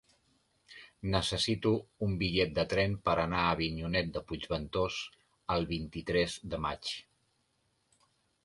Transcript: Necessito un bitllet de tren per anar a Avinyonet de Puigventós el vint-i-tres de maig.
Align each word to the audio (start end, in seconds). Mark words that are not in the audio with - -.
Necessito 1.15 1.73
un 2.05 2.15
bitllet 2.21 2.55
de 2.55 2.65
tren 2.71 2.95
per 3.09 3.15
anar 3.25 3.43
a 3.43 3.53
Avinyonet 3.57 4.11
de 4.17 4.25
Puigventós 4.31 4.99
el 5.57 5.69
vint-i-tres 5.75 6.41
de 6.55 6.63
maig. 6.69 6.95